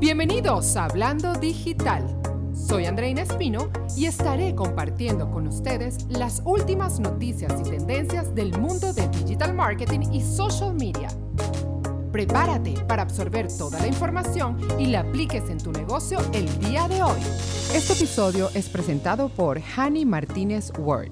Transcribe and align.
Bienvenidos 0.00 0.76
a 0.76 0.84
Hablando 0.84 1.32
Digital. 1.32 2.04
Soy 2.54 2.86
Andreina 2.86 3.22
Espino 3.22 3.68
y 3.96 4.06
estaré 4.06 4.54
compartiendo 4.54 5.28
con 5.28 5.48
ustedes 5.48 6.06
las 6.08 6.40
últimas 6.44 7.00
noticias 7.00 7.52
y 7.58 7.68
tendencias 7.68 8.32
del 8.32 8.56
mundo 8.60 8.92
de 8.92 9.08
digital 9.08 9.54
marketing 9.54 10.12
y 10.12 10.20
social 10.20 10.72
media. 10.74 11.08
Prepárate 12.12 12.74
para 12.86 13.02
absorber 13.02 13.48
toda 13.48 13.80
la 13.80 13.88
información 13.88 14.56
y 14.78 14.86
la 14.86 15.00
apliques 15.00 15.50
en 15.50 15.58
tu 15.58 15.72
negocio 15.72 16.20
el 16.32 16.46
día 16.60 16.86
de 16.86 17.02
hoy. 17.02 17.20
Este 17.74 17.94
episodio 17.94 18.50
es 18.54 18.68
presentado 18.68 19.28
por 19.28 19.60
Hani 19.76 20.04
Martínez 20.04 20.70
Word. 20.78 21.10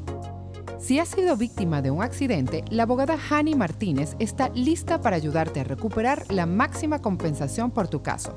Si 0.78 1.00
has 1.00 1.08
sido 1.08 1.36
víctima 1.36 1.82
de 1.82 1.90
un 1.90 2.04
accidente, 2.04 2.64
la 2.70 2.84
abogada 2.84 3.18
Hani 3.30 3.56
Martínez 3.56 4.14
está 4.20 4.48
lista 4.50 5.00
para 5.00 5.16
ayudarte 5.16 5.58
a 5.58 5.64
recuperar 5.64 6.24
la 6.30 6.46
máxima 6.46 7.02
compensación 7.02 7.72
por 7.72 7.88
tu 7.88 8.02
caso 8.02 8.36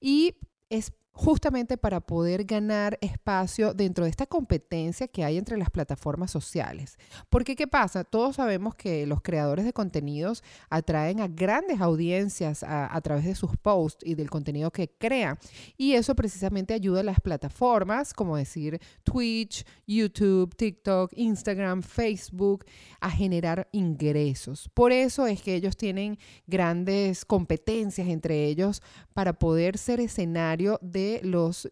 y 0.00 0.34
es 0.68 0.92
justamente 1.18 1.76
para 1.76 1.98
poder 1.98 2.44
ganar 2.44 2.96
espacio 3.00 3.74
dentro 3.74 4.04
de 4.04 4.10
esta 4.10 4.26
competencia 4.26 5.08
que 5.08 5.24
hay 5.24 5.36
entre 5.36 5.58
las 5.58 5.68
plataformas 5.68 6.30
sociales. 6.30 6.96
Porque 7.28 7.56
¿qué 7.56 7.66
pasa? 7.66 8.04
Todos 8.04 8.36
sabemos 8.36 8.76
que 8.76 9.04
los 9.04 9.20
creadores 9.20 9.64
de 9.64 9.72
contenidos 9.72 10.44
atraen 10.70 11.18
a 11.18 11.26
grandes 11.26 11.80
audiencias 11.80 12.62
a, 12.62 12.94
a, 12.94 13.00
través 13.00 13.24
de 13.24 13.34
sus 13.34 13.56
posts 13.56 14.06
y 14.06 14.14
del 14.14 14.30
contenido 14.30 14.70
que 14.70 14.90
crean. 14.96 15.36
Y 15.76 15.94
eso 15.94 16.14
precisamente 16.14 16.72
ayuda 16.72 17.00
a 17.00 17.02
las 17.02 17.18
plataformas, 17.18 18.14
como 18.14 18.36
decir 18.36 18.80
Twitch, 19.02 19.66
YouTube, 19.88 20.54
TikTok, 20.54 21.10
Instagram, 21.16 21.82
Facebook, 21.82 22.64
a 23.00 23.10
generar 23.10 23.66
ingresos. 23.72 24.70
Por 24.72 24.92
eso 24.92 25.26
es 25.26 25.42
que 25.42 25.56
ellos 25.56 25.76
tienen 25.76 26.16
grandes 26.46 27.24
competencias 27.24 28.06
entre 28.06 28.44
ellos 28.44 28.82
para 29.14 29.32
poder 29.32 29.78
ser 29.78 29.98
escenario 29.98 30.78
de 30.80 31.07
los 31.22 31.68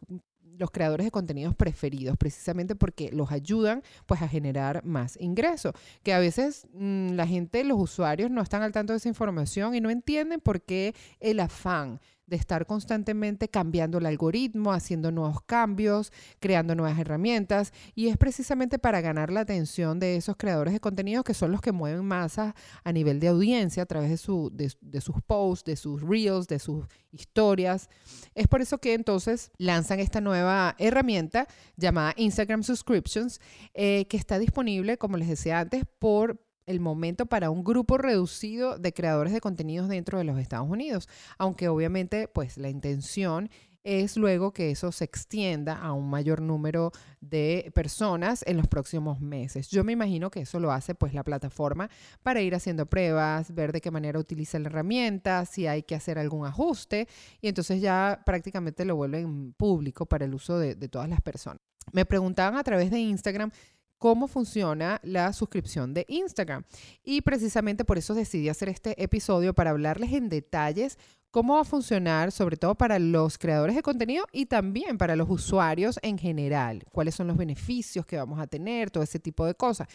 los 0.59 0.71
creadores 0.71 1.07
de 1.07 1.11
contenidos 1.11 1.55
preferidos, 1.55 2.17
precisamente 2.17 2.75
porque 2.75 3.11
los 3.13 3.31
ayudan 3.31 3.83
pues 4.07 4.23
a 4.23 4.29
generar 4.29 4.85
más 4.85 5.19
ingresos, 5.21 5.75
que 6.03 6.13
a 6.13 6.19
veces 6.19 6.67
mmm, 6.73 7.11
la 7.11 7.27
gente, 7.27 7.65
los 7.65 7.79
usuarios 7.79 8.31
no 8.31 8.43
están 8.43 8.63
al 8.63 8.73
tanto 8.73 8.93
de 8.93 8.99
esa 8.99 9.09
información 9.09 9.75
y 9.75 9.81
no 9.81 9.91
entienden 9.91 10.41
por 10.41 10.63
qué 10.63 10.95
el 11.21 11.41
afán 11.41 12.01
de 12.27 12.37
estar 12.37 12.67
constantemente 12.67 13.49
cambiando 13.49 13.99
el 13.99 14.07
algoritmo, 14.07 14.73
haciendo 14.73 15.13
nuevos 15.13 15.43
cambios, 15.43 16.13
creando 16.41 16.75
nuevas 16.75 16.99
herramientas. 16.99 17.73
Y 17.95 18.09
es 18.09 18.17
precisamente 18.17 18.79
para 18.79 19.01
ganar 19.01 19.31
la 19.33 19.41
atención 19.41 19.99
de 19.99 20.17
esos 20.17 20.37
creadores 20.37 20.73
de 20.75 20.81
contenidos 20.81 21.25
que 21.25 21.35
son 21.35 21.53
los 21.53 21.61
que 21.61 21.73
mueven 21.73 22.05
masas 22.05 22.55
a 22.85 22.93
nivel 22.93 23.21
de 23.21 23.29
audiencia 23.29 23.83
a 23.83 23.87
través 23.87 24.11
de, 24.11 24.17
su, 24.17 24.51
de, 24.53 24.73
de 24.81 25.01
sus 25.01 25.17
posts, 25.23 25.65
de 25.65 25.77
sus 25.77 26.03
reels, 26.03 26.49
de 26.49 26.59
sus 26.59 26.87
historias. 27.13 27.89
Es 28.35 28.49
por 28.49 28.61
eso 28.61 28.79
que 28.79 28.95
entonces 28.95 29.51
lanzan 29.59 30.01
esta 30.01 30.21
nueva 30.21 30.75
herramienta 30.79 31.47
llamada 31.77 32.15
Instagram 32.17 32.63
Subscriptions, 32.63 33.41
eh, 33.75 34.07
que 34.09 34.17
está 34.17 34.39
disponible, 34.39 34.99
como 34.99 35.17
les 35.17 35.29
decía 35.29 35.61
antes, 35.61 35.85
por 35.99 36.46
el 36.67 36.81
momento 36.81 37.27
para 37.27 37.51
un 37.51 37.65
grupo 37.65 37.97
reducido 37.97 38.79
de 38.79 38.93
creadores 38.93 39.33
de 39.33 39.41
contenidos 39.41 39.89
dentro 39.89 40.19
de 40.19 40.25
los 40.25 40.39
Estados 40.39 40.69
Unidos, 40.69 41.09
aunque 41.39 41.69
obviamente 41.69 42.29
pues 42.29 42.59
la 42.59 42.69
intención 42.69 43.49
es 43.87 44.17
luego 44.17 44.53
que 44.53 44.73
eso 44.73 44.91
se 44.91 45.05
extienda 45.05 45.79
a 45.79 45.93
un 45.93 46.11
mayor 46.11 46.43
número 46.43 46.91
de 47.21 47.71
personas 47.73 48.43
en 48.45 48.57
los 48.57 48.67
próximos 48.67 49.21
meses. 49.21 49.69
Yo 49.69 49.85
me 49.85 49.93
imagino 49.93 50.29
que 50.29 50.41
eso 50.41 50.59
lo 50.59 50.73
hace 50.73 50.97
pues 50.97 51.15
la 51.15 51.23
plataforma 51.23 51.89
para 52.25 52.41
ir 52.41 52.57
haciendo 52.57 52.87
pruebas, 52.87 53.55
ver 53.55 53.71
de 53.71 53.81
qué 53.81 53.93
manera 53.93 54.19
utiliza 54.19 54.59
la 54.59 54.67
herramienta, 54.67 55.45
si 55.45 55.69
hay 55.69 55.85
que 55.85 55.95
hacer 55.95 56.19
algún 56.19 56.47
ajuste 56.47 57.07
y 57.41 57.47
entonces 57.47 57.81
ya 57.81 58.23
prácticamente 58.27 58.85
lo 58.85 58.97
vuelven 58.97 59.53
público 59.53 60.05
para 60.05 60.25
el 60.25 60.35
uso 60.35 60.59
de, 60.59 60.75
de 60.75 60.89
todas 60.89 61.09
las 61.09 61.21
personas. 61.21 61.61
Me 61.93 62.05
preguntaban 62.05 62.59
a 62.59 62.65
través 62.65 62.91
de 62.91 62.99
Instagram 62.99 63.53
cómo 63.99 64.29
funciona 64.29 65.01
la 65.03 65.33
suscripción 65.33 65.95
de 65.95 66.05
Instagram. 66.09 66.65
Y 67.03 67.23
precisamente 67.23 67.85
por 67.85 67.99
eso 67.99 68.15
decidí 68.15 68.49
hacer 68.49 68.69
este 68.69 69.03
episodio 69.03 69.55
para 69.55 69.71
hablarles 69.71 70.13
en 70.13 70.29
detalles 70.29 70.99
cómo 71.37 71.57
va 71.57 71.61
a 71.61 71.65
funcionar, 71.65 72.33
sobre 72.33 72.57
todo 72.57 72.77
para 72.77 72.99
los 72.99 73.37
creadores 73.37 73.77
de 73.77 73.83
contenido 73.83 74.25
y 74.33 74.47
también 74.47 74.97
para 74.97 75.17
los 75.17 75.29
usuarios 75.29 75.99
en 76.01 76.17
general, 76.17 76.83
cuáles 76.93 77.15
son 77.15 77.27
los 77.27 77.37
beneficios 77.37 78.07
que 78.07 78.17
vamos 78.17 78.41
a 78.41 78.47
tener, 78.47 78.91
todo 78.91 79.05
ese 79.05 79.19
tipo 79.19 79.45
de 79.45 79.55
cosas. 79.55 79.87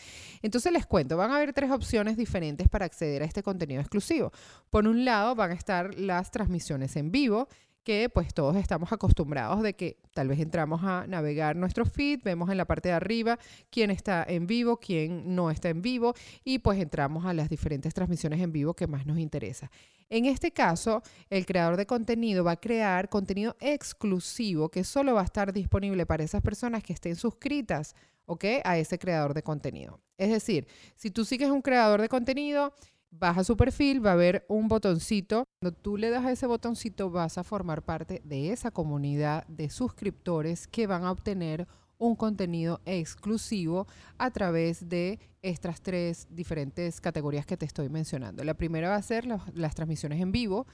Entonces 0.44 0.72
les 0.72 0.86
cuento, 0.86 1.18
van 1.18 1.32
a 1.32 1.38
haber 1.38 1.52
tres 1.52 1.72
opciones 1.72 2.16
diferentes 2.16 2.70
para 2.70 2.86
acceder 2.86 3.24
a 3.24 3.26
este 3.26 3.42
contenido 3.42 3.82
exclusivo. 3.82 4.32
Por 4.70 4.88
un 4.88 5.04
lado 5.04 5.34
van 5.34 5.50
a 5.50 5.56
estar 5.56 5.96
las 5.96 6.30
transmisiones 6.30 6.96
en 6.96 7.12
vivo 7.12 7.48
que 7.84 8.10
pues 8.10 8.34
todos 8.34 8.56
estamos 8.56 8.92
acostumbrados 8.92 9.62
de 9.62 9.76
que 9.76 9.98
tal 10.14 10.28
vez 10.28 10.40
entramos 10.40 10.82
a 10.84 11.08
navegar 11.08 11.56
nuestro 11.56 11.86
feed, 11.86 12.22
vemos 12.24 12.50
en 12.50 12.58
la 12.58 12.66
parte 12.66 12.90
de 12.90 12.96
arriba 12.96 13.40
quién 13.70 13.92
está 13.92 14.24
en 14.28 14.48
vivo, 14.48 14.78
quién 14.78 15.36
no 15.36 15.50
está 15.50 15.70
en 15.70 15.82
vivo 15.82 16.14
y 16.44 16.60
pues 16.60 16.80
entramos 16.80 17.26
a 17.26 17.34
las 17.34 17.50
diferentes 17.50 17.94
transmisiones 17.94 18.42
en 18.42 18.52
vivo 18.52 18.74
que 18.74 18.88
más 18.88 19.06
nos 19.06 19.18
interesa. 19.18 19.72
En 20.10 20.26
este 20.26 20.52
caso, 20.52 21.02
el 21.30 21.46
creador 21.46 21.78
de 21.78 21.86
contenido 21.86 22.44
va 22.44 22.52
a 22.52 22.60
crear 22.60 23.08
contenido 23.08 23.56
exclusivo 23.62 24.70
que 24.70 24.84
solo 24.84 25.14
va 25.14 25.22
a 25.22 25.26
estar 25.26 25.54
disponible 25.54 26.06
para 26.06 26.24
esas 26.24 26.42
personas 26.42 26.84
que 26.84 26.92
estén 26.92 27.16
suscritas 27.16 27.96
¿ok? 28.26 28.46
a 28.64 28.78
ese 28.78 29.00
creador 29.00 29.34
de 29.34 29.42
contenido. 29.42 30.02
Es 30.18 30.30
decir, 30.30 30.68
si 30.96 31.12
tú 31.12 31.24
sigues 31.24 31.50
un 31.50 31.62
creador 31.62 32.02
de 32.02 32.10
contenido, 32.10 32.74
vas 33.12 33.38
a 33.38 33.44
su 33.44 33.56
perfil, 33.58 34.04
va 34.04 34.12
a 34.12 34.14
haber 34.14 34.46
un 34.48 34.68
botoncito. 34.68 35.44
Cuando 35.62 35.78
tú 35.78 35.98
le 35.98 36.10
das 36.10 36.26
a 36.26 36.32
ese 36.32 36.48
botoncito, 36.48 37.12
vas 37.12 37.38
a 37.38 37.44
formar 37.44 37.84
parte 37.84 38.22
de 38.24 38.52
esa 38.52 38.72
comunidad 38.72 39.46
de 39.48 39.70
suscriptores 39.70 40.68
que 40.68 40.88
van 40.88 41.04
a 41.04 41.12
obtener 41.12 41.68
un 41.98 42.16
contenido 42.16 42.82
exclusivo 42.86 43.86
a 44.18 44.32
través 44.32 44.90
de 44.90 45.20
estas 45.44 45.82
tres 45.82 46.28
diferentes 46.32 47.00
categorías 47.00 47.46
que 47.46 47.58
te 47.58 47.66
estoy 47.66 47.90
mencionando. 47.90 48.44
La 48.44 48.56
primera 48.56 48.90
va 48.90 48.96
a 48.96 49.02
ser 49.04 49.28
las, 49.28 49.42
las 49.54 49.76
transmisiones 49.76 50.20
en 50.20 50.32
vivo 50.32 50.66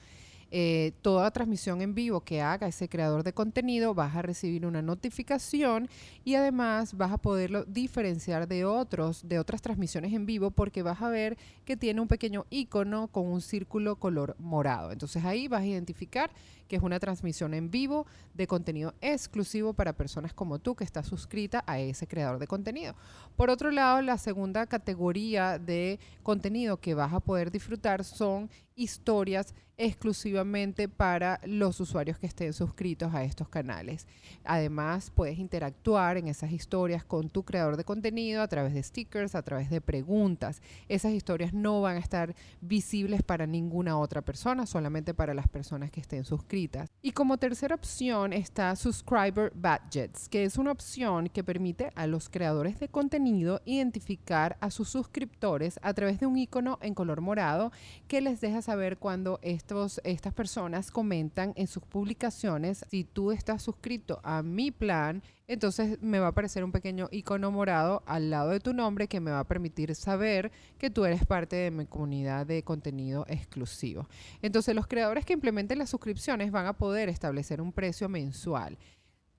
eh, 0.50 0.92
toda 1.02 1.30
transmisión 1.30 1.82
en 1.82 1.94
vivo 1.94 2.20
que 2.20 2.40
haga 2.40 2.68
ese 2.68 2.88
creador 2.88 3.22
de 3.22 3.34
contenido, 3.34 3.94
vas 3.94 4.16
a 4.16 4.22
recibir 4.22 4.64
una 4.64 4.80
notificación 4.80 5.88
y 6.24 6.36
además 6.36 6.96
vas 6.96 7.12
a 7.12 7.18
poderlo 7.18 7.64
diferenciar 7.64 8.48
de 8.48 8.64
otros, 8.64 9.28
de 9.28 9.38
otras 9.38 9.60
transmisiones 9.60 10.12
en 10.14 10.24
vivo, 10.24 10.50
porque 10.50 10.82
vas 10.82 11.02
a 11.02 11.10
ver 11.10 11.36
que 11.64 11.76
tiene 11.76 12.00
un 12.00 12.08
pequeño 12.08 12.46
icono 12.50 13.08
con 13.08 13.26
un 13.26 13.42
círculo 13.42 13.96
color 13.96 14.36
morado. 14.38 14.90
Entonces 14.90 15.24
ahí 15.24 15.48
vas 15.48 15.62
a 15.62 15.66
identificar 15.66 16.30
que 16.68 16.76
es 16.76 16.82
una 16.82 17.00
transmisión 17.00 17.54
en 17.54 17.70
vivo 17.70 18.06
de 18.34 18.46
contenido 18.46 18.94
exclusivo 19.00 19.72
para 19.72 19.94
personas 19.94 20.32
como 20.34 20.58
tú 20.58 20.74
que 20.74 20.84
estás 20.84 21.06
suscrita 21.06 21.64
a 21.66 21.78
ese 21.78 22.06
creador 22.06 22.38
de 22.38 22.46
contenido. 22.46 22.94
Por 23.36 23.50
otro 23.50 23.70
lado, 23.70 24.02
la 24.02 24.18
segunda 24.18 24.66
categoría 24.66 25.58
de 25.58 25.98
contenido 26.22 26.78
que 26.78 26.94
vas 26.94 27.12
a 27.12 27.20
poder 27.20 27.50
disfrutar 27.50 28.04
son 28.04 28.50
historias 28.78 29.54
exclusivamente 29.78 30.88
para 30.88 31.40
los 31.44 31.78
usuarios 31.78 32.18
que 32.18 32.26
estén 32.26 32.52
suscritos 32.52 33.14
a 33.14 33.22
estos 33.22 33.48
canales. 33.48 34.06
Además, 34.44 35.12
puedes 35.14 35.38
interactuar 35.38 36.16
en 36.16 36.26
esas 36.26 36.50
historias 36.50 37.04
con 37.04 37.30
tu 37.30 37.44
creador 37.44 37.76
de 37.76 37.84
contenido 37.84 38.42
a 38.42 38.48
través 38.48 38.74
de 38.74 38.82
stickers, 38.82 39.36
a 39.36 39.42
través 39.42 39.70
de 39.70 39.80
preguntas. 39.80 40.60
Esas 40.88 41.12
historias 41.12 41.54
no 41.54 41.80
van 41.80 41.96
a 41.96 42.00
estar 42.00 42.34
visibles 42.60 43.22
para 43.22 43.46
ninguna 43.46 43.98
otra 43.98 44.20
persona, 44.22 44.66
solamente 44.66 45.14
para 45.14 45.32
las 45.32 45.48
personas 45.48 45.92
que 45.92 46.00
estén 46.00 46.24
suscritas. 46.24 46.90
Y 47.00 47.12
como 47.12 47.38
tercera 47.38 47.76
opción 47.76 48.32
está 48.32 48.74
Subscriber 48.74 49.52
Badgets, 49.54 50.28
que 50.28 50.42
es 50.42 50.58
una 50.58 50.72
opción 50.72 51.28
que 51.28 51.44
permite 51.44 51.92
a 51.94 52.08
los 52.08 52.28
creadores 52.28 52.80
de 52.80 52.88
contenido 52.88 53.62
identificar 53.64 54.56
a 54.60 54.72
sus 54.72 54.88
suscriptores 54.88 55.78
a 55.82 55.94
través 55.94 56.18
de 56.18 56.26
un 56.26 56.36
icono 56.36 56.80
en 56.82 56.94
color 56.94 57.20
morado 57.20 57.70
que 58.08 58.20
les 58.20 58.40
deja 58.40 58.60
saber 58.68 58.98
cuando 58.98 59.40
estas 59.40 60.34
personas 60.34 60.90
comentan 60.90 61.54
en 61.56 61.66
sus 61.66 61.82
publicaciones, 61.84 62.84
si 62.90 63.02
tú 63.02 63.32
estás 63.32 63.62
suscrito 63.62 64.20
a 64.22 64.42
mi 64.42 64.70
plan, 64.70 65.22
entonces 65.46 65.98
me 66.02 66.18
va 66.18 66.26
a 66.26 66.28
aparecer 66.28 66.62
un 66.62 66.70
pequeño 66.70 67.08
icono 67.10 67.50
morado 67.50 68.02
al 68.04 68.28
lado 68.28 68.50
de 68.50 68.60
tu 68.60 68.74
nombre 68.74 69.08
que 69.08 69.20
me 69.20 69.30
va 69.30 69.40
a 69.40 69.48
permitir 69.48 69.94
saber 69.94 70.52
que 70.76 70.90
tú 70.90 71.06
eres 71.06 71.24
parte 71.24 71.56
de 71.56 71.70
mi 71.70 71.86
comunidad 71.86 72.44
de 72.44 72.62
contenido 72.62 73.24
exclusivo. 73.26 74.06
Entonces 74.42 74.74
los 74.74 74.86
creadores 74.86 75.24
que 75.24 75.32
implementen 75.32 75.78
las 75.78 75.88
suscripciones 75.88 76.52
van 76.52 76.66
a 76.66 76.76
poder 76.76 77.08
establecer 77.08 77.62
un 77.62 77.72
precio 77.72 78.10
mensual 78.10 78.76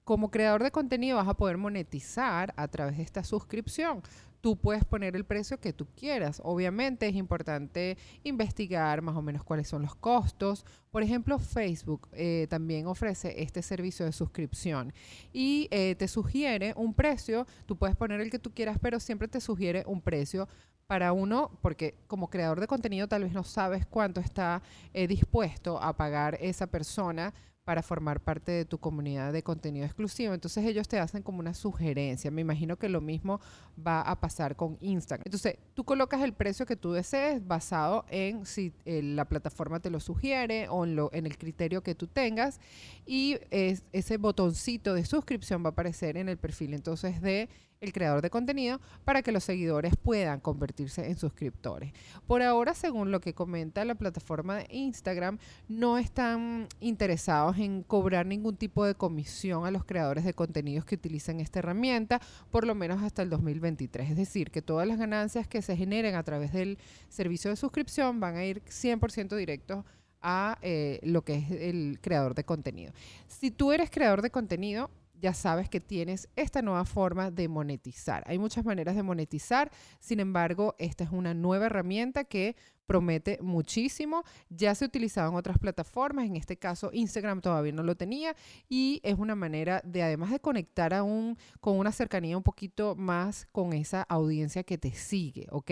como 0.09 0.31
creador 0.31 0.63
de 0.63 0.71
contenido 0.71 1.17
vas 1.17 1.27
a 1.27 1.35
poder 1.35 1.57
monetizar 1.57 2.51
a 2.57 2.67
través 2.67 2.97
de 2.97 3.03
esta 3.03 3.23
suscripción 3.23 4.01
tú 4.41 4.57
puedes 4.57 4.83
poner 4.83 5.15
el 5.15 5.23
precio 5.23 5.59
que 5.59 5.71
tú 5.71 5.85
quieras. 5.95 6.41
Obviamente 6.43 7.07
es 7.07 7.13
importante 7.13 7.95
investigar 8.23 9.03
más 9.03 9.15
o 9.15 9.21
menos 9.21 9.43
cuáles 9.43 9.67
son 9.67 9.83
los 9.83 9.95
costos. 9.95 10.65
Por 10.89 11.03
ejemplo, 11.03 11.37
Facebook 11.37 12.07
eh, 12.13 12.47
también 12.49 12.87
ofrece 12.87 13.43
este 13.43 13.61
servicio 13.61 14.03
de 14.03 14.11
suscripción 14.11 14.93
y 15.31 15.67
eh, 15.69 15.93
te 15.93 16.07
sugiere 16.07 16.73
un 16.75 16.95
precio. 16.95 17.45
Tú 17.67 17.77
puedes 17.77 17.95
poner 17.95 18.19
el 18.19 18.31
que 18.31 18.39
tú 18.39 18.51
quieras, 18.51 18.79
pero 18.81 18.99
siempre 18.99 19.27
te 19.27 19.41
sugiere 19.41 19.83
un 19.85 20.01
precio 20.01 20.47
para 20.87 21.13
uno, 21.13 21.51
porque 21.61 21.93
como 22.07 22.31
creador 22.31 22.59
de 22.59 22.65
contenido 22.65 23.07
tal 23.07 23.25
vez 23.25 23.33
no 23.33 23.43
sabes 23.43 23.85
cuánto 23.85 24.21
está 24.21 24.63
eh, 24.93 25.05
dispuesto 25.05 25.79
a 25.79 25.95
pagar 25.95 26.35
esa 26.41 26.65
persona 26.65 27.31
para 27.69 27.83
formar 27.83 28.19
parte 28.19 28.51
de 28.51 28.65
tu 28.65 28.79
comunidad 28.79 29.31
de 29.31 29.43
contenido 29.43 29.85
exclusivo. 29.85 30.33
Entonces 30.33 30.65
ellos 30.65 30.87
te 30.87 30.97
hacen 30.97 31.21
como 31.21 31.37
una 31.37 31.53
sugerencia. 31.53 32.31
Me 32.31 32.41
imagino 32.41 32.77
que 32.77 32.89
lo 32.89 32.99
mismo 32.99 33.39
va 33.77 34.01
a 34.01 34.19
pasar 34.19 34.55
con 34.55 34.79
Instagram. 34.81 35.21
Entonces 35.27 35.59
tú 35.75 35.83
colocas 35.83 36.23
el 36.23 36.33
precio 36.33 36.65
que 36.65 36.75
tú 36.75 36.93
desees 36.93 37.47
basado 37.47 38.05
en 38.09 38.47
si 38.47 38.73
eh, 38.85 39.03
la 39.03 39.25
plataforma 39.25 39.79
te 39.79 39.91
lo 39.91 39.99
sugiere 39.99 40.67
o 40.67 40.83
en, 40.83 41.27
el 41.27 41.37
criterio 41.37 41.83
que 41.83 41.93
tú 41.93 42.07
tengas 42.07 42.59
y 43.05 43.37
ese 43.51 44.17
botoncito 44.17 44.95
de 44.95 45.05
suscripción 45.05 45.63
va 45.63 45.67
a 45.67 45.71
aparecer 45.73 46.17
en 46.17 46.27
el 46.27 46.37
perfil 46.37 46.73
entonces 46.73 47.21
de 47.21 47.49
el 47.81 47.93
creador 47.93 48.21
de 48.21 48.29
contenido 48.29 48.79
para 49.05 49.21
que 49.21 49.31
los 49.31 49.43
seguidores 49.43 49.93
puedan 49.95 50.39
convertirse 50.39 51.07
en 51.07 51.17
suscriptores. 51.17 51.93
Por 52.27 52.41
ahora, 52.41 52.73
según 52.73 53.11
lo 53.11 53.21
que 53.21 53.33
comenta 53.33 53.85
la 53.85 53.95
plataforma 53.95 54.57
de 54.57 54.67
Instagram, 54.69 55.39
no 55.67 55.97
están 55.97 56.67
interesados 56.81 57.57
en 57.57 57.83
cobrar 57.83 58.25
ningún 58.25 58.57
tipo 58.57 58.85
de 58.85 58.95
comisión 58.95 59.65
a 59.65 59.71
los 59.71 59.85
creadores 59.85 60.25
de 60.25 60.33
contenidos 60.33 60.83
que 60.85 60.95
utilicen 60.95 61.39
esta 61.39 61.59
herramienta, 61.59 62.19
por 62.51 62.67
lo 62.67 62.75
menos 62.75 63.01
hasta 63.01 63.21
el 63.21 63.29
2023. 63.29 64.09
Es 64.09 64.17
decir, 64.17 64.51
que 64.51 64.61
todas 64.61 64.87
las 64.87 64.97
ganancias 64.97 65.47
que 65.47 65.61
se 65.61 65.77
generen 65.77 66.15
a 66.15 66.23
través 66.23 66.51
del 66.51 66.77
servicio 67.07 67.49
de 67.49 67.55
suscripción 67.55 68.19
van 68.19 68.35
a 68.35 68.43
ir 68.43 68.61
100% 68.65 69.35
directos 69.37 69.85
a 70.21 70.57
eh, 70.61 70.99
lo 71.03 71.21
que 71.21 71.35
es 71.35 71.51
el 71.51 71.99
creador 72.01 72.35
de 72.35 72.43
contenido. 72.43 72.91
Si 73.27 73.51
tú 73.51 73.71
eres 73.71 73.89
creador 73.89 74.21
de 74.21 74.31
contenido, 74.31 74.89
ya 75.19 75.33
sabes 75.33 75.69
que 75.69 75.79
tienes 75.79 76.29
esta 76.35 76.61
nueva 76.61 76.85
forma 76.85 77.31
de 77.31 77.47
monetizar. 77.47 78.23
Hay 78.27 78.39
muchas 78.39 78.65
maneras 78.65 78.95
de 78.95 79.03
monetizar, 79.03 79.71
sin 79.99 80.19
embargo, 80.19 80.75
esta 80.79 81.03
es 81.03 81.11
una 81.11 81.33
nueva 81.33 81.67
herramienta 81.67 82.23
que 82.23 82.55
promete 82.89 83.37
muchísimo. 83.43 84.23
Ya 84.49 84.73
se 84.73 84.83
utilizaba 84.83 85.29
en 85.29 85.35
otras 85.35 85.59
plataformas, 85.59 86.25
en 86.25 86.35
este 86.35 86.57
caso 86.57 86.89
Instagram 86.91 87.39
todavía 87.39 87.71
no 87.71 87.83
lo 87.83 87.95
tenía 87.95 88.35
y 88.67 88.99
es 89.03 89.13
una 89.19 89.35
manera 89.35 89.79
de 89.85 90.01
además 90.01 90.31
de 90.31 90.39
conectar 90.39 90.95
aún 90.95 91.37
con 91.61 91.77
una 91.77 91.91
cercanía 91.91 92.35
un 92.35 92.41
poquito 92.41 92.95
más 92.95 93.45
con 93.51 93.73
esa 93.73 94.01
audiencia 94.01 94.63
que 94.63 94.79
te 94.79 94.91
sigue, 94.91 95.45
¿ok? 95.51 95.71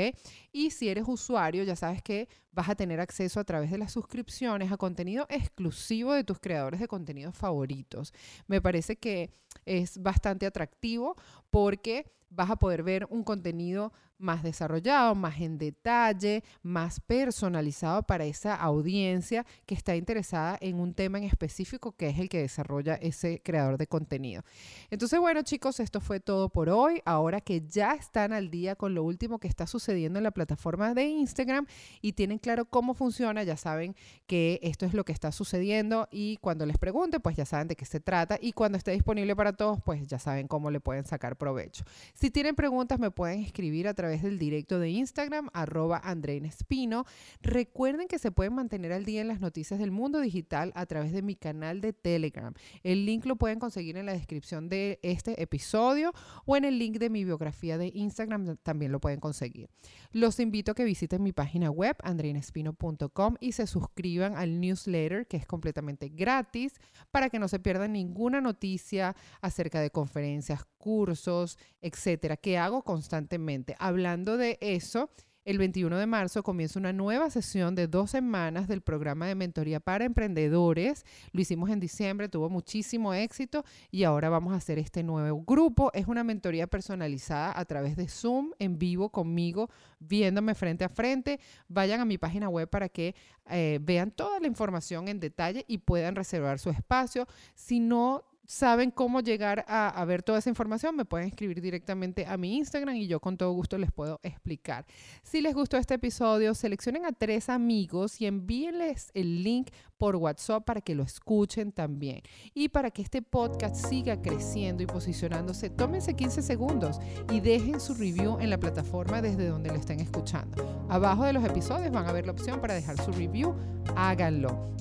Y 0.52 0.70
si 0.70 0.90
eres 0.90 1.06
usuario, 1.08 1.64
ya 1.64 1.76
sabes 1.76 2.04
que 2.04 2.30
vas 2.52 2.70
a 2.70 2.76
tener 2.76 3.00
acceso 3.00 3.40
a 3.40 3.44
través 3.44 3.72
de 3.72 3.80
las 3.80 3.92
suscripciones 3.92 4.72
a 4.72 4.78
contenido 4.78 5.26
exclusivo 5.28 6.14
de 6.14 6.24
tus 6.24 6.40
creadores 6.40 6.80
de 6.80 6.88
contenido 6.88 7.32
favoritos. 7.32 8.14
Me 8.46 8.62
parece 8.62 8.96
que 8.96 9.32
es 9.66 10.00
bastante 10.00 10.46
atractivo 10.46 11.16
porque 11.50 12.06
vas 12.30 12.50
a 12.52 12.58
poder 12.58 12.84
ver 12.84 13.08
un 13.10 13.24
contenido 13.24 13.92
más 14.18 14.44
desarrollado, 14.44 15.16
más 15.16 15.40
en 15.42 15.58
detalle, 15.58 16.44
más 16.64 17.00
personalizado 17.00 18.04
para 18.04 18.26
esa 18.26 18.56
audiencia 18.56 19.46
que 19.66 19.76
está 19.76 19.96
interesada 19.96 20.58
en 20.62 20.80
un 20.80 20.94
tema 20.94 21.18
en 21.18 21.26
específico 21.26 21.92
que 21.92 22.10
es 22.10 22.20
el 22.20 22.30
que 22.30 22.42
desarrolla 22.42 22.96
ese 22.96 23.42
creador 23.44 23.78
de 23.78 23.88
contenido. 23.88 24.44
Entonces, 24.90 25.20
bueno 25.20 25.42
chicos, 25.42 25.80
esto 25.80 26.02
fue 26.02 26.20
todo 26.20 26.50
por 26.50 26.70
hoy. 26.70 27.02
Ahora 27.06 27.42
que 27.42 27.62
ya 27.62 27.94
están 27.94 28.34
al 28.34 28.50
día 28.50 28.76
con 28.76 28.96
lo 28.96 29.04
último 29.04 29.40
que 29.40 29.48
está 29.48 29.68
sucediendo 29.68 30.20
en 30.20 30.24
la 30.24 30.32
plataforma 30.32 30.94
de 30.94 31.06
Instagram 31.06 31.66
y 32.02 32.14
tienen 32.14 32.40
claro 32.40 32.66
cómo 32.66 32.94
funciona, 32.94 33.44
ya 33.44 33.58
saben 33.58 33.96
que 34.26 34.60
esto 34.64 34.86
es 34.86 34.94
lo 34.94 35.06
que 35.06 35.14
está 35.14 35.32
sucediendo 35.32 36.08
y 36.12 36.38
cuando 36.38 36.66
les 36.66 36.78
pregunte, 36.78 37.20
pues 37.20 37.36
ya 37.36 37.46
saben 37.46 37.68
de 37.68 37.76
qué 37.76 37.86
se 37.86 38.00
trata 38.00 38.38
y 38.42 38.54
cuando 38.54 38.78
esté 38.78 38.92
disponible 38.92 39.36
para 39.36 39.54
todos, 39.54 39.80
pues 39.84 40.08
ya 40.08 40.20
saben 40.20 40.48
cómo 40.48 40.72
le 40.72 40.80
pueden 40.80 41.06
sacar 41.06 41.38
provecho. 41.38 41.84
Si 42.14 42.32
tienen 42.32 42.56
preguntas, 42.56 43.00
me 43.00 43.12
pueden 43.12 43.42
escribir 43.42 43.88
a 43.88 43.94
través 43.94 44.07
través 44.08 44.24
del 44.24 44.40
directo 44.40 44.80
de 44.80 44.90
Instagram, 44.90 45.50
arroba 45.52 46.02
Espino. 46.46 47.04
Recuerden 47.42 48.08
que 48.08 48.20
se 48.20 48.32
pueden 48.32 48.54
mantener 48.54 48.94
al 48.94 49.04
día 49.04 49.20
en 49.20 49.28
las 49.28 49.42
noticias 49.42 49.82
del 49.82 49.92
mundo 49.92 50.22
digital 50.22 50.72
a 50.76 50.86
través 50.86 51.12
de 51.12 51.22
mi 51.22 51.36
canal 51.36 51.82
de 51.82 51.92
Telegram. 51.92 52.54
El 52.84 53.06
link 53.06 53.26
lo 53.26 53.36
pueden 53.36 53.60
conseguir 53.60 53.98
en 53.98 54.06
la 54.06 54.14
descripción 54.14 54.70
de 54.70 55.00
este 55.02 55.42
episodio 55.42 56.14
o 56.46 56.56
en 56.56 56.64
el 56.64 56.80
link 56.80 57.00
de 57.00 57.10
mi 57.10 57.26
biografía 57.26 57.78
de 57.78 57.92
Instagram 57.94 58.56
también 58.64 58.94
lo 58.94 59.02
pueden 59.02 59.20
conseguir. 59.20 59.70
Los 60.14 60.40
invito 60.40 60.72
a 60.72 60.76
que 60.76 60.86
visiten 60.86 61.22
mi 61.22 61.34
página 61.34 61.70
web, 61.70 61.98
andreinespino.com 62.02 63.36
y 63.42 63.52
se 63.52 63.68
suscriban 63.68 64.38
al 64.38 64.62
newsletter 64.62 65.28
que 65.28 65.36
es 65.36 65.46
completamente 65.46 66.08
gratis 66.08 66.76
para 67.12 67.30
que 67.30 67.40
no 67.40 67.50
se 67.50 67.60
pierdan 67.60 67.92
ninguna 67.92 68.40
noticia 68.40 69.18
acerca 69.42 69.82
de 69.82 69.92
conferencias, 69.92 70.64
cursos, 70.78 71.58
etcétera, 71.82 72.38
que 72.38 72.58
hago 72.58 72.84
constantemente. 72.84 73.76
Hablando 73.98 74.38
de 74.38 74.60
eso, 74.62 75.10
el 75.44 75.58
21 75.58 75.98
de 75.98 76.06
marzo 76.06 76.44
comienza 76.44 76.78
una 76.78 76.94
nueva 76.94 77.32
sesión 77.32 77.74
de 77.74 77.88
dos 77.88 78.12
semanas 78.12 78.68
del 78.68 78.82
programa 78.82 79.26
de 79.26 79.34
mentoría 79.34 79.80
para 79.80 80.06
emprendedores. 80.06 81.04
Lo 81.32 81.42
hicimos 81.42 81.72
en 81.72 81.80
diciembre, 81.80 82.30
tuvo 82.30 82.48
muchísimo 82.48 83.16
éxito 83.16 83.66
y 83.90 84.04
ahora 84.04 84.30
vamos 84.30 84.54
a 84.54 84.58
hacer 84.58 84.78
este 84.78 85.02
nuevo 85.02 85.42
grupo. 85.42 85.90
Es 85.96 86.06
una 86.06 86.24
mentoría 86.24 86.68
personalizada 86.68 87.60
a 87.60 87.66
través 87.66 87.96
de 87.96 88.08
Zoom 88.08 88.52
en 88.60 88.78
vivo 88.78 89.10
conmigo, 89.10 89.72
viéndome 89.98 90.54
frente 90.54 90.84
a 90.84 90.90
frente. 90.90 91.40
Vayan 91.68 92.02
a 92.02 92.06
mi 92.06 92.20
página 92.20 92.50
web 92.50 92.70
para 92.70 92.88
que 92.88 93.16
eh, 93.50 93.80
vean 93.82 94.12
toda 94.12 94.40
la 94.40 94.46
información 94.46 95.08
en 95.08 95.20
detalle 95.20 95.66
y 95.68 95.80
puedan 95.80 96.16
reservar 96.16 96.60
su 96.60 96.70
espacio. 96.70 97.26
Si 97.56 97.80
no 97.80 98.26
saben 98.48 98.92
cómo 98.92 99.20
llegar 99.20 99.66
a, 99.68 100.04
ver 100.06 100.24
toda 100.24 100.40
esa 100.40 100.50
información, 100.50 100.96
me 100.96 101.06
pueden 101.06 101.28
escribir 101.28 101.62
directamente 101.62 102.26
a 102.26 102.38
mi 102.38 102.56
Instagram 102.56 102.96
y 102.96 103.08
yo 103.08 103.20
con 103.20 103.38
todo 103.38 103.52
gusto 103.52 103.78
les 103.78 103.92
puedo 103.92 104.20
explicar. 104.24 104.86
Si 105.22 105.42
les 105.42 105.54
gustó 105.54 105.78
este 105.78 105.96
episodio, 105.96 106.56
seleccionen 106.56 107.06
a 107.06 107.12
tres 107.12 107.50
amigos 107.50 108.22
y 108.22 108.26
envíenles 108.26 109.12
el 109.14 109.44
link 109.44 109.70
por 109.98 110.16
WhatsApp 110.16 110.64
para 110.64 110.80
que 110.80 110.96
lo 110.96 111.04
escuchen 111.04 111.74
también. 111.74 112.22
Y 112.54 112.70
para 112.70 112.90
que 112.90 113.02
este 113.02 113.22
podcast 113.22 113.76
siga 113.76 114.22
creciendo 114.22 114.82
y 114.82 114.86
posicionándose, 114.86 115.70
tómense 115.70 116.14
15 116.14 116.42
segundos 116.42 117.00
y 117.32 117.42
dejen 117.42 117.82
su 117.82 117.96
review 117.96 118.40
en 118.40 118.50
la 118.50 118.60
plataforma 118.60 119.22
desde 119.22 119.48
donde 119.48 119.70
lo 119.70 119.76
estén 119.76 120.00
escuchando. 120.00 120.88
Abajo 120.90 121.26
de 121.26 121.34
los 121.34 121.44
episodios 121.44 121.92
van 121.92 122.08
a 122.08 122.14
ver 122.14 122.26
la 122.26 122.32
opción 122.32 122.62
para 122.62 122.76
dejar 122.76 122.96
su 123.04 123.12
review. 123.12 123.54
Háganlo. 123.98 124.72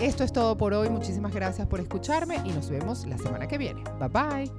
Esto 0.00 0.24
es 0.24 0.32
todo 0.32 0.56
por 0.56 0.74
hoy. 0.74 0.88
Muchísimas 0.88 1.32
gracias 1.32 1.66
por 1.66 1.80
escucharme 1.80 2.36
y 2.44 2.50
nos 2.50 2.68
vemos 2.68 3.06
la 3.06 3.18
semana 3.18 3.46
que 3.46 3.58
viene. 3.58 3.82
Bye 3.98 4.08
bye. 4.08 4.50